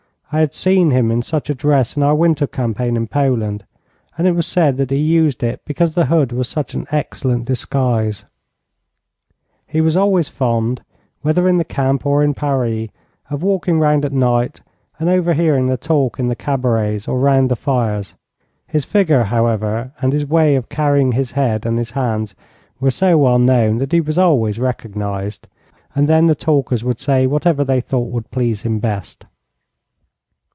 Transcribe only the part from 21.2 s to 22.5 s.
head and his hands